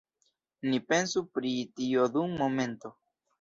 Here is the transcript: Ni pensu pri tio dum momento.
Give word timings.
Ni 0.69 0.79
pensu 0.93 1.23
pri 1.35 1.51
tio 1.81 2.09
dum 2.17 2.35
momento. 2.41 2.93